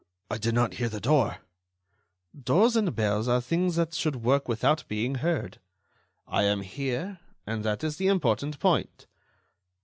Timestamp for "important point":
8.07-9.05